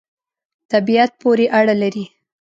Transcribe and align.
طبعیت 0.71 1.11
پوری 1.21 1.45
اړه 1.59 1.73
لری 1.81 2.05